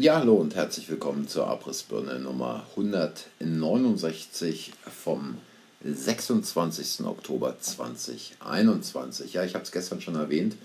[0.00, 5.36] Ja, hallo und herzlich willkommen zur Abrissbirne Nummer 169 vom
[5.84, 7.04] 26.
[7.04, 9.34] Oktober 2021.
[9.34, 10.56] Ja, ich habe es gestern schon erwähnt.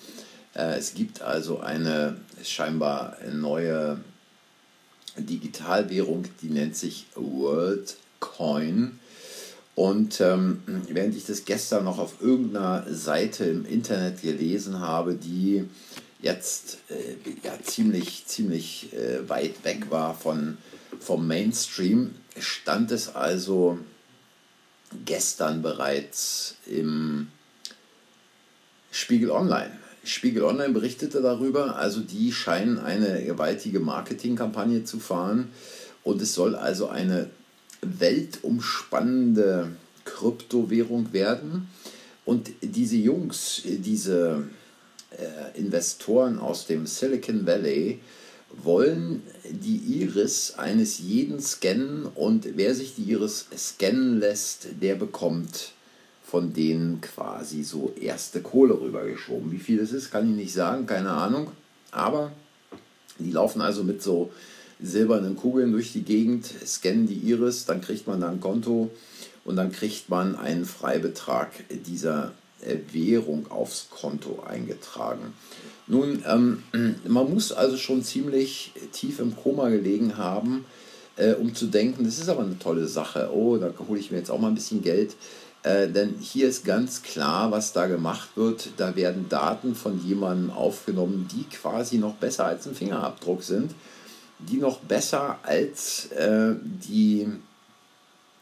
[0.54, 2.16] Äh, es gibt also eine
[2.46, 3.98] scheinbar neue
[5.18, 9.02] Digitalwährung, die nennt sich WorldCoin.
[9.76, 15.66] Und ähm, während ich das gestern noch auf irgendeiner Seite im Internet gelesen habe, die
[16.26, 20.58] jetzt äh, ja, ziemlich, ziemlich äh, weit weg war von,
[21.00, 23.78] vom Mainstream, stand es also
[25.06, 27.28] gestern bereits im
[28.90, 29.72] Spiegel Online.
[30.04, 35.50] Spiegel Online berichtete darüber, also die scheinen eine gewaltige Marketingkampagne zu fahren
[36.04, 37.30] und es soll also eine
[37.82, 41.70] weltumspannende Kryptowährung werden.
[42.24, 44.46] Und diese Jungs, diese
[45.12, 48.00] äh, Investoren aus dem Silicon Valley
[48.64, 55.72] wollen die Iris eines jeden scannen und wer sich die Iris scannen lässt, der bekommt
[56.24, 59.52] von denen quasi so erste Kohle rübergeschoben.
[59.52, 61.52] Wie viel das ist, kann ich nicht sagen, keine Ahnung.
[61.92, 62.32] Aber
[63.20, 64.32] die laufen also mit so
[64.82, 68.90] silbernen Kugeln durch die Gegend, scannen die Iris, dann kriegt man da ein Konto
[69.46, 72.34] und dann kriegt man einen Freibetrag dieser
[72.92, 75.34] Währung aufs Konto eingetragen.
[75.88, 76.64] Nun, ähm,
[77.08, 80.66] man muss also schon ziemlich tief im Koma gelegen haben,
[81.16, 83.30] äh, um zu denken, das ist aber eine tolle Sache.
[83.34, 85.16] Oh, da hole ich mir jetzt auch mal ein bisschen Geld.
[85.64, 88.70] Äh, denn hier ist ganz klar, was da gemacht wird.
[88.78, 93.72] Da werden Daten von jemandem aufgenommen, die quasi noch besser als ein Fingerabdruck sind,
[94.40, 97.28] die noch besser als äh, die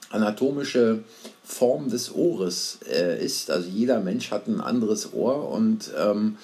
[0.09, 1.03] anatomische
[1.43, 3.51] Form des Ohres äh, ist.
[3.51, 6.37] Also jeder Mensch hat ein anderes Ohr und ähm,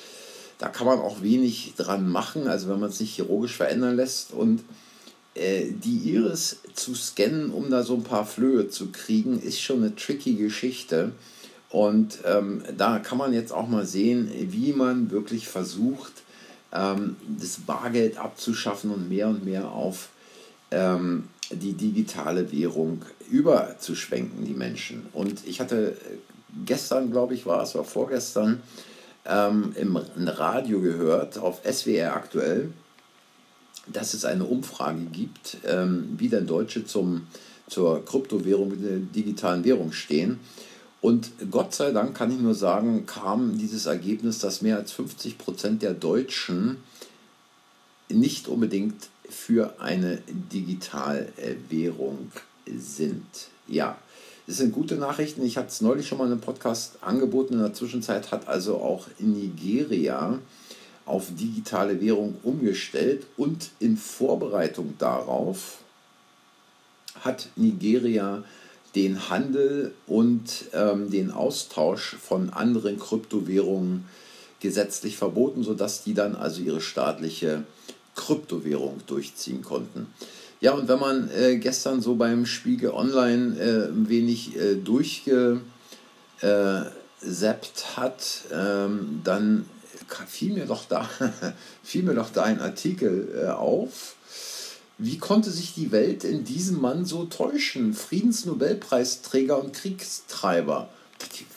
[0.58, 4.34] da kann man auch wenig dran machen, also wenn man es nicht chirurgisch verändern lässt.
[4.34, 4.62] Und
[5.34, 9.78] äh, die Iris zu scannen, um da so ein paar Flöhe zu kriegen, ist schon
[9.78, 11.14] eine tricky Geschichte.
[11.70, 16.12] Und ähm, da kann man jetzt auch mal sehen, wie man wirklich versucht,
[16.74, 20.10] ähm, das Bargeld abzuschaffen und mehr und mehr auf
[20.72, 25.08] ähm, die digitale Währung überzuschwenken, die Menschen.
[25.14, 25.98] Und ich hatte
[26.66, 28.62] gestern, glaube ich, war es, war vorgestern,
[29.26, 29.98] ähm, im
[30.28, 32.72] Radio gehört, auf SWR aktuell,
[33.88, 37.28] dass es eine Umfrage gibt, ähm, wie denn Deutsche zum,
[37.68, 40.40] zur Kryptowährung, der digitalen Währung stehen.
[41.02, 45.38] Und Gott sei Dank kann ich nur sagen, kam dieses Ergebnis, dass mehr als 50
[45.38, 46.78] Prozent der Deutschen
[48.10, 52.32] nicht unbedingt für eine Digitalwährung
[52.78, 53.26] sind.
[53.68, 53.98] Ja,
[54.48, 55.44] das sind gute Nachrichten.
[55.46, 57.54] Ich hatte es neulich schon mal in einem Podcast angeboten.
[57.54, 60.40] In der Zwischenzeit hat also auch Nigeria
[61.06, 65.80] auf digitale Währung umgestellt und in Vorbereitung darauf
[67.22, 68.44] hat Nigeria
[68.96, 74.06] den Handel und ähm, den Austausch von anderen Kryptowährungen
[74.60, 77.64] gesetzlich verboten, sodass die dann also ihre staatliche
[78.16, 80.08] Kryptowährung durchziehen konnten.
[80.62, 85.64] Ja, und wenn man äh, gestern so beim Spiegel Online äh, ein wenig äh, durchgesappt
[87.96, 89.66] hat, ähm, dann
[90.28, 91.10] fiel mir doch da,
[91.84, 94.16] fiel mir doch da ein Artikel äh, auf.
[94.98, 97.94] Wie konnte sich die Welt in diesem Mann so täuschen?
[97.94, 100.90] Friedensnobelpreisträger und Kriegstreiber.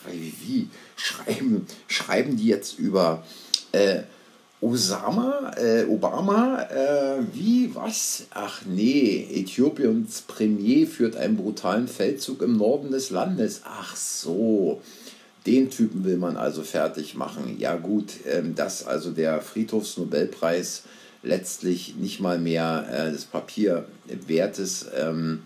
[0.09, 0.69] Wie, wie?
[0.95, 3.25] Schreiben, schreiben die jetzt über
[3.73, 4.03] äh,
[4.63, 8.27] Osama, äh, Obama, äh, wie, was?
[8.29, 13.61] Ach nee, Äthiopiens Premier führt einen brutalen Feldzug im Norden des Landes.
[13.65, 14.81] Ach so,
[15.45, 17.57] den Typen will man also fertig machen.
[17.59, 20.83] Ja gut, ähm, dass also der Friedhofsnobelpreis
[21.23, 25.41] letztlich nicht mal mehr äh, des Papierwertes, ähm,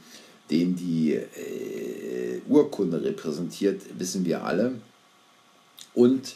[0.52, 4.74] den die äh, Urkunde repräsentiert, wissen wir alle.
[5.96, 6.36] Und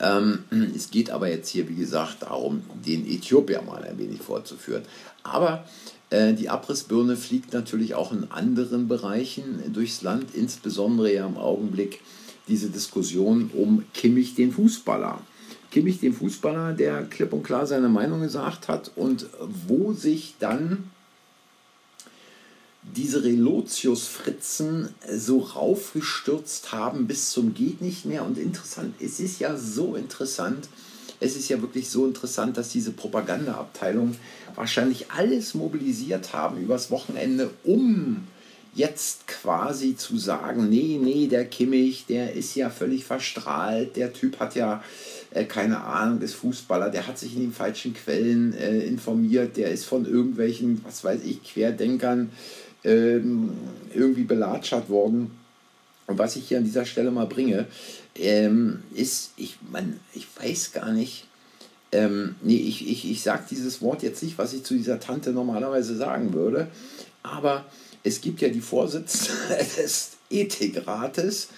[0.00, 0.44] ähm,
[0.74, 4.82] es geht aber jetzt hier, wie gesagt, darum, den Äthiopier mal ein wenig vorzuführen.
[5.22, 5.64] Aber
[6.10, 12.00] äh, die Abrissbirne fliegt natürlich auch in anderen Bereichen durchs Land, insbesondere ja im Augenblick
[12.48, 15.20] diese Diskussion um Kimmich den Fußballer.
[15.70, 19.26] Kimmich den Fußballer, der klipp und klar seine Meinung gesagt hat und
[19.68, 20.90] wo sich dann
[22.96, 28.24] diese Relotius-Fritzen so raufgestürzt haben bis zum geht nicht mehr.
[28.24, 30.68] Und interessant, es ist ja so interessant,
[31.20, 34.16] es ist ja wirklich so interessant, dass diese Propagandaabteilung
[34.54, 38.26] wahrscheinlich alles mobilisiert haben übers Wochenende, um
[38.74, 44.38] jetzt quasi zu sagen, nee, nee, der Kimmich, der ist ja völlig verstrahlt, der Typ
[44.38, 44.82] hat ja
[45.32, 49.70] äh, keine Ahnung, ist Fußballer, der hat sich in den falschen Quellen äh, informiert, der
[49.70, 52.30] ist von irgendwelchen, was weiß ich, Querdenkern
[52.84, 53.52] ähm,
[53.94, 55.30] irgendwie belatschert worden.
[56.06, 57.66] Und was ich hier an dieser Stelle mal bringe,
[58.16, 61.26] ähm, ist, ich, man, ich weiß gar nicht,
[61.92, 65.30] ähm, nee, ich, ich, ich sage dieses Wort jetzt nicht, was ich zu dieser Tante
[65.30, 66.68] normalerweise sagen würde,
[67.22, 67.64] aber
[68.02, 71.48] es gibt ja die Vorsitzende des Ethikrates,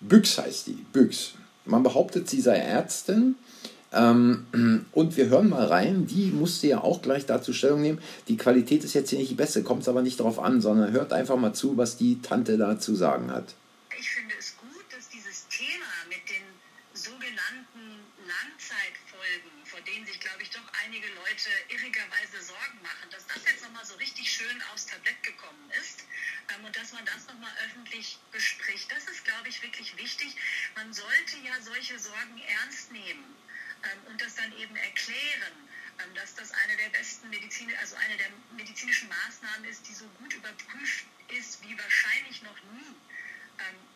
[0.00, 1.32] Büchs heißt die, Büchs.
[1.66, 3.36] Man behauptet, sie sei Ärztin.
[3.92, 4.46] Ähm,
[4.92, 8.00] und wir hören mal rein, die musste ja auch gleich dazu Stellung nehmen.
[8.28, 10.92] Die Qualität ist jetzt hier nicht die beste, kommt es aber nicht darauf an, sondern
[10.92, 13.54] hört einfach mal zu, was die Tante da zu sagen hat.
[13.98, 16.46] Ich finde es gut, dass dieses Thema mit den
[16.94, 23.42] sogenannten Langzeitfolgen, vor denen sich, glaube ich, doch einige Leute irrigerweise Sorgen machen, dass das
[23.42, 26.06] jetzt nochmal so richtig schön aufs Tablett gekommen ist
[26.54, 28.86] ähm, und dass man das nochmal öffentlich bespricht.
[28.92, 30.38] Das ist, glaube ich, wirklich wichtig.
[30.78, 33.39] Man sollte ja solche Sorgen ernst nehmen
[34.08, 35.54] und das dann eben erklären,
[35.98, 40.04] ähm, dass das eine der besten Medizin, also eine der medizinischen Maßnahmen ist, die so
[40.18, 41.06] gut überprüft
[41.36, 42.94] ist wie wahrscheinlich noch nie.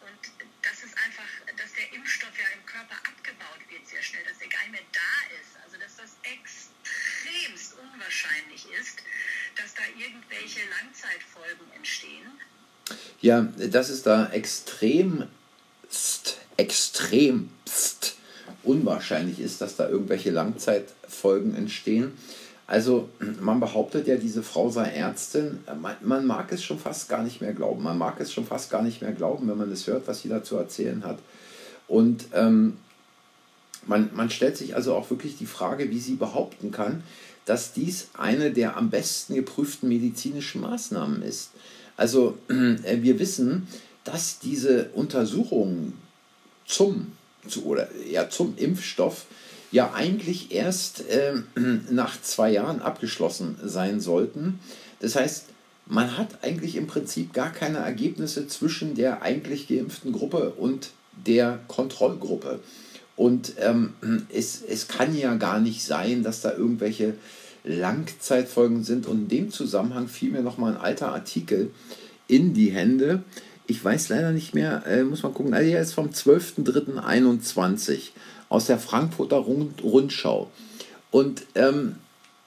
[0.04, 0.20] Und
[0.62, 1.24] das ist einfach,
[1.56, 4.82] dass der Impfstoff ja im Körper abgebaut wird sehr schnell, dass der gar nicht mehr
[4.92, 5.56] da ist.
[5.64, 8.98] Also dass das extremst unwahrscheinlich ist,
[9.56, 12.38] dass da irgendwelche Langzeitfolgen entstehen.
[13.22, 15.30] Ja, das ist da extremst,
[16.58, 17.53] extremst
[18.64, 22.12] unwahrscheinlich ist, dass da irgendwelche Langzeitfolgen entstehen.
[22.66, 25.58] Also man behauptet ja, diese Frau sei Ärztin.
[25.80, 27.82] Man, man, mag es schon fast gar nicht mehr glauben.
[27.82, 30.28] Man mag es schon fast gar nicht mehr glauben, wenn man es hört, was sie
[30.30, 31.18] da zu erzählen hat.
[31.88, 32.78] Und ähm,
[33.86, 37.02] man, man stellt sich also auch wirklich die Frage, wie sie behaupten kann,
[37.44, 41.50] dass dies eine der am besten geprüften medizinischen Maßnahmen ist.
[41.96, 43.68] Also äh, wir wissen,
[44.04, 45.98] dass diese Untersuchungen
[46.66, 47.12] zum,
[47.48, 49.26] zu, oder, ja, zum Impfstoff
[49.70, 51.34] ja eigentlich erst äh,
[51.90, 54.60] nach zwei Jahren abgeschlossen sein sollten.
[55.00, 55.46] Das heißt,
[55.86, 60.90] man hat eigentlich im Prinzip gar keine Ergebnisse zwischen der eigentlich geimpften Gruppe und
[61.26, 62.60] der Kontrollgruppe.
[63.16, 63.94] Und ähm,
[64.32, 67.14] es, es kann ja gar nicht sein, dass da irgendwelche
[67.64, 69.06] Langzeitfolgen sind.
[69.06, 71.70] Und in dem Zusammenhang fiel mir nochmal ein alter Artikel
[72.28, 73.22] in die Hände.
[73.66, 75.54] Ich weiß leider nicht mehr, äh, muss man gucken.
[75.54, 78.10] Also, der ist vom 12.03.21
[78.48, 80.50] aus der Frankfurter Rundschau.
[81.10, 81.96] Und ähm,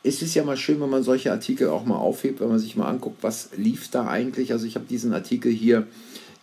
[0.04, 2.75] es ist ja mal schön, wenn man solche Artikel auch mal aufhebt, wenn man sich
[2.75, 4.52] mal anguckt, was lief da eigentlich.
[4.52, 5.88] Also ich habe diesen Artikel hier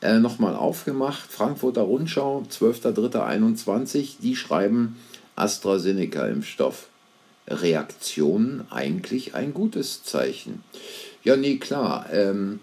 [0.01, 1.31] äh, nochmal aufgemacht.
[1.31, 4.97] Frankfurter Rundschau, 12.03.21, die schreiben
[5.37, 6.89] AstraZeneca-Impfstoff.
[7.47, 10.63] Reaktion eigentlich ein gutes Zeichen.
[11.25, 12.07] Ja, nee, klar.
[12.11, 12.61] Ähm,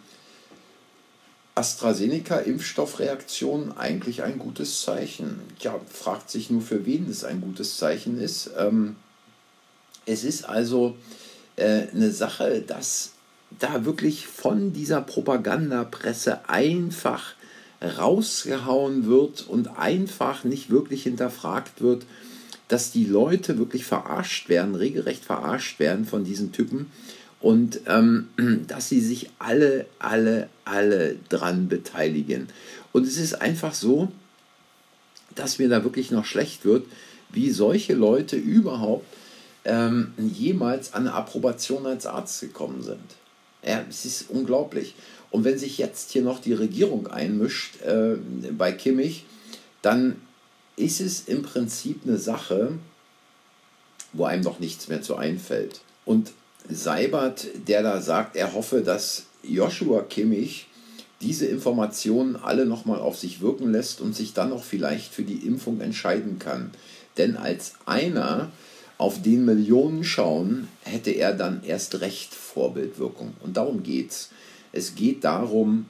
[1.62, 5.40] AstraZeneca-Impfstoffreaktion eigentlich ein gutes Zeichen.
[5.60, 8.50] Ja, fragt sich nur, für wen es ein gutes Zeichen ist.
[8.58, 8.96] Ähm,
[10.08, 10.96] es ist also
[11.58, 13.12] äh, eine Sache, dass
[13.60, 17.36] da wirklich von dieser Propagandapresse einfach
[17.82, 22.08] rausgehauen wird und einfach nicht wirklich hinterfragt wird,
[22.70, 26.92] dass die Leute wirklich verarscht werden, regelrecht verarscht werden von diesen Typen
[27.42, 28.30] und ähm,
[28.68, 32.48] dass sie sich alle, alle, alle dran beteiligen.
[32.92, 34.12] Und es ist einfach so,
[35.36, 36.86] dass mir da wirklich noch schlecht wird,
[37.30, 39.06] wie solche Leute überhaupt
[39.64, 43.00] ähm, jemals an eine Approbation als Arzt gekommen sind.
[43.64, 44.96] Ja, es ist unglaublich.
[45.30, 48.18] Und wenn sich jetzt hier noch die Regierung einmischt äh,
[48.52, 49.26] bei Kimmich,
[49.82, 50.18] dann
[50.76, 52.74] ist es im Prinzip eine Sache,
[54.14, 55.82] wo einem noch nichts mehr zu einfällt.
[56.06, 56.34] Und
[56.70, 60.68] Seibert, der da sagt, er hoffe, dass Joshua Kimmich
[61.22, 65.46] diese Informationen alle nochmal auf sich wirken lässt und sich dann noch vielleicht für die
[65.46, 66.72] Impfung entscheiden kann.
[67.18, 68.52] Denn als einer,
[68.98, 73.34] auf den Millionen schauen, hätte er dann erst recht Vorbildwirkung.
[73.42, 74.30] Und darum geht's.
[74.72, 75.88] Es geht darum,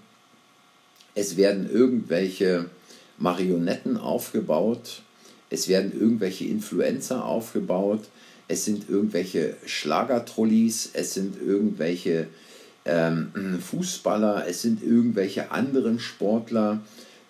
[1.13, 2.69] es werden irgendwelche
[3.17, 5.01] Marionetten aufgebaut,
[5.51, 8.05] es werden irgendwelche Influencer aufgebaut,
[8.47, 12.27] es sind irgendwelche Schlagertrollis, es sind irgendwelche
[12.85, 16.79] ähm, Fußballer, es sind irgendwelche anderen Sportler,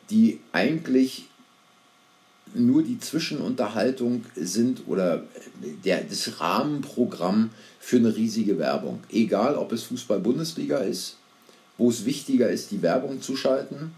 [0.09, 1.25] die eigentlich
[2.53, 5.23] nur die Zwischenunterhaltung sind oder
[5.85, 7.49] der, das Rahmenprogramm
[7.79, 8.99] für eine riesige Werbung.
[9.11, 11.17] Egal, ob es Fußball-Bundesliga ist,
[11.77, 13.93] wo es wichtiger ist, die Werbung zu schalten,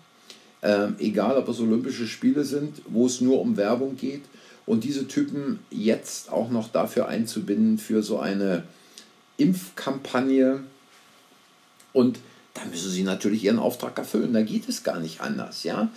[0.64, 4.22] ähm, egal, ob es Olympische Spiele sind, wo es nur um Werbung geht.
[4.66, 8.64] Und diese Typen jetzt auch noch dafür einzubinden für so eine
[9.36, 10.64] Impfkampagne.
[11.92, 12.20] Und
[12.54, 14.32] da müssen sie natürlich ihren Auftrag erfüllen.
[14.32, 15.64] Da geht es gar nicht anders.
[15.64, 15.90] Ja?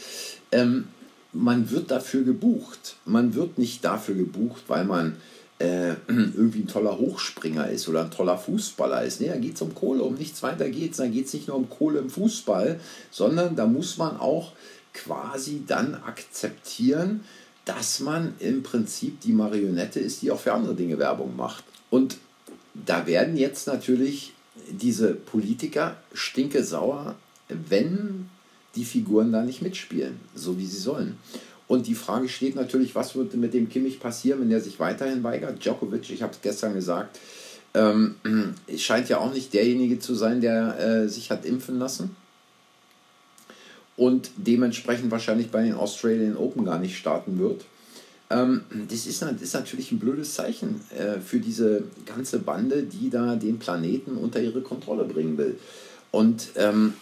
[0.50, 0.88] Ähm,
[1.32, 2.96] man wird dafür gebucht.
[3.04, 5.16] Man wird nicht dafür gebucht, weil man
[5.58, 9.20] äh, irgendwie ein toller Hochspringer ist oder ein toller Fußballer ist.
[9.20, 10.96] Nee, da geht es um Kohle, um nichts weiter geht es.
[10.98, 14.52] Da geht es nicht nur um Kohle im Fußball, sondern da muss man auch
[14.92, 17.20] quasi dann akzeptieren,
[17.64, 21.64] dass man im Prinzip die Marionette ist, die auch für andere Dinge Werbung macht.
[21.90, 22.18] Und
[22.74, 24.32] da werden jetzt natürlich
[24.70, 27.16] diese Politiker stinke sauer,
[27.48, 28.28] wenn
[28.74, 31.18] die Figuren da nicht mitspielen, so wie sie sollen.
[31.68, 35.22] Und die Frage steht natürlich, was wird mit dem Kimmich passieren, wenn der sich weiterhin
[35.24, 35.64] weigert?
[35.64, 37.18] Djokovic, ich habe es gestern gesagt,
[37.74, 38.14] ähm,
[38.76, 42.16] scheint ja auch nicht derjenige zu sein, der äh, sich hat impfen lassen
[43.96, 47.64] und dementsprechend wahrscheinlich bei den Australian Open gar nicht starten wird.
[48.28, 53.08] Ähm, das, ist, das ist natürlich ein blödes Zeichen äh, für diese ganze Bande, die
[53.08, 55.58] da den Planeten unter ihre Kontrolle bringen will.
[56.10, 56.94] Und ähm,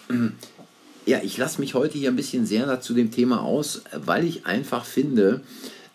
[1.06, 4.46] ja, ich lasse mich heute hier ein bisschen sehr zu dem Thema aus, weil ich
[4.46, 5.42] einfach finde,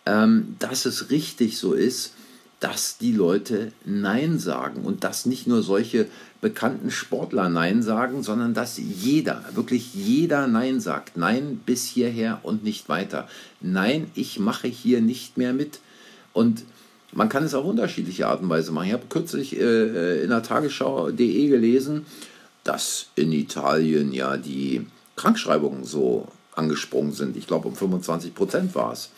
[0.06, 2.14] ähm, dass es richtig so ist,
[2.60, 6.06] dass die Leute Nein sagen und dass nicht nur solche
[6.42, 11.16] bekannten Sportler Nein sagen, sondern dass jeder, wirklich jeder Nein sagt.
[11.16, 13.28] Nein bis hierher und nicht weiter.
[13.60, 15.80] Nein, ich mache hier nicht mehr mit.
[16.32, 16.64] Und
[17.12, 18.86] man kann es auf unterschiedliche Art und Weise machen.
[18.86, 22.06] Ich habe kürzlich äh, in der Tagesschau.de gelesen,
[22.62, 24.86] dass in Italien ja die
[25.20, 27.36] Krankschreibungen so angesprungen sind.
[27.36, 29.10] Ich glaube, um 25 Prozent war es.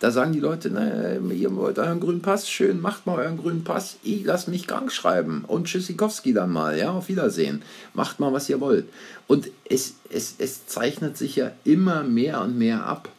[0.00, 3.62] Da sagen die Leute, na, ihr wollt euren grünen Pass, schön, macht mal euren grünen
[3.62, 7.62] Pass, ich lasse mich krank schreiben und Tschüssikowski dann mal, ja, auf Wiedersehen,
[7.94, 8.88] macht mal, was ihr wollt.
[9.28, 13.10] Und es, es, es zeichnet sich ja immer mehr und mehr ab,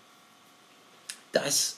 [1.31, 1.77] dass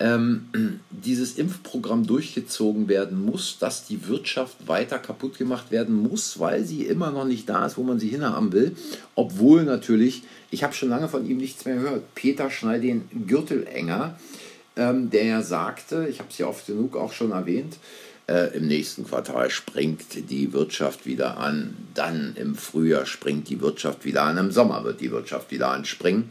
[0.00, 0.48] ähm,
[0.90, 6.82] dieses Impfprogramm durchgezogen werden muss, dass die Wirtschaft weiter kaputt gemacht werden muss, weil sie
[6.82, 8.76] immer noch nicht da ist, wo man sie hinhaben will.
[9.14, 14.18] Obwohl natürlich, ich habe schon lange von ihm nichts mehr gehört, Peter Schneidin Gürtelenger,
[14.76, 17.76] ähm, der ja sagte, ich habe es ja oft genug auch schon erwähnt,
[18.26, 24.04] äh, im nächsten Quartal springt die Wirtschaft wieder an, dann im Frühjahr springt die Wirtschaft
[24.04, 26.30] wieder an, im Sommer wird die Wirtschaft wieder anspringen.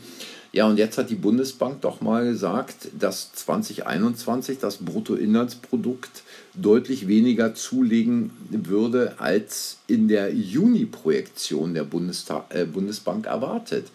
[0.56, 6.22] Ja, und jetzt hat die Bundesbank doch mal gesagt, dass 2021 das Bruttoinlandsprodukt
[6.54, 13.88] deutlich weniger zulegen würde, als in der Juni-Projektion der Bundestag, äh, Bundesbank erwartet.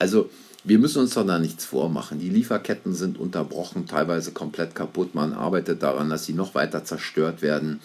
[0.00, 0.28] Also
[0.64, 2.18] wir müssen uns doch da nichts vormachen.
[2.18, 5.14] Die Lieferketten sind unterbrochen, teilweise komplett kaputt.
[5.14, 7.78] Man arbeitet daran, dass sie noch weiter zerstört werden.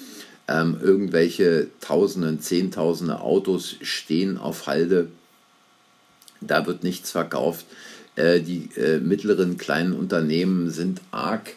[0.47, 5.09] Ähm, irgendwelche Tausenden, Zehntausende Autos stehen auf Halde.
[6.41, 7.67] Da wird nichts verkauft.
[8.17, 11.53] Äh, die äh, mittleren kleinen Unternehmen sind arg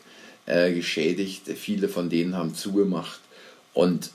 [0.46, 1.48] äh, geschädigt.
[1.56, 3.20] Viele von denen haben zugemacht.
[3.74, 4.10] Und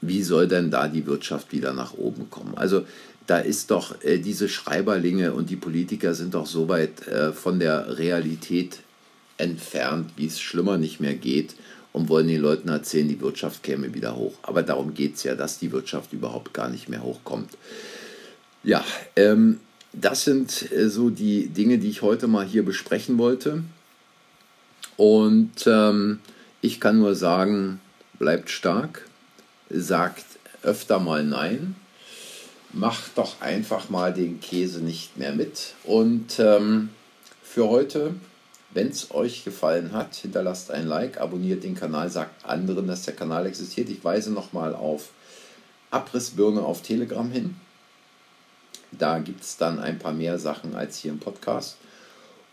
[0.00, 2.52] wie soll denn da die Wirtschaft wieder nach oben kommen?
[2.56, 2.86] Also
[3.26, 7.58] da ist doch äh, diese Schreiberlinge und die Politiker sind doch so weit äh, von
[7.58, 8.80] der Realität
[9.38, 11.54] entfernt, wie es schlimmer nicht mehr geht
[11.92, 14.34] und wollen den Leuten erzählen, die Wirtschaft käme wieder hoch.
[14.42, 17.50] Aber darum geht es ja, dass die Wirtschaft überhaupt gar nicht mehr hochkommt.
[18.62, 18.84] Ja,
[19.16, 19.60] ähm,
[20.00, 23.62] das sind äh, so die Dinge, die ich heute mal hier besprechen wollte.
[24.96, 26.20] Und ähm,
[26.60, 27.80] ich kann nur sagen,
[28.18, 29.08] bleibt stark,
[29.68, 30.24] sagt
[30.62, 31.76] öfter mal Nein,
[32.72, 35.74] macht doch einfach mal den Käse nicht mehr mit.
[35.84, 36.90] Und ähm,
[37.42, 38.14] für heute,
[38.72, 43.14] wenn es euch gefallen hat, hinterlasst ein Like, abonniert den Kanal, sagt anderen, dass der
[43.14, 43.88] Kanal existiert.
[43.88, 45.10] Ich weise nochmal auf
[45.90, 47.56] Abrissbirne auf Telegram hin.
[48.92, 51.76] Da gibt es dann ein paar mehr Sachen als hier im Podcast.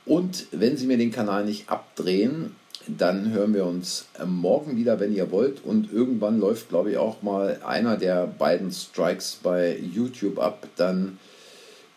[0.06, 2.56] Und wenn Sie mir den Kanal nicht abdrehen,
[2.88, 5.64] dann hören wir uns morgen wieder, wenn ihr wollt.
[5.64, 10.68] Und irgendwann läuft, glaube ich, auch mal einer der beiden Strikes bei YouTube ab.
[10.76, 11.18] Dann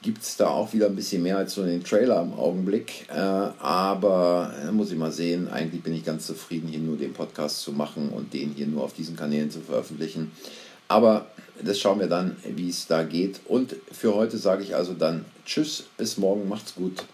[0.03, 3.07] gibt es da auch wieder ein bisschen mehr als nur den Trailer im Augenblick.
[3.09, 5.49] Äh, aber äh, muss ich mal sehen.
[5.49, 8.85] Eigentlich bin ich ganz zufrieden, hier nur den Podcast zu machen und den hier nur
[8.85, 10.31] auf diesen Kanälen zu veröffentlichen.
[10.87, 11.27] Aber
[11.63, 13.41] das schauen wir dann, wie es da geht.
[13.47, 17.05] Und für heute sage ich also dann Tschüss, bis morgen, macht's gut.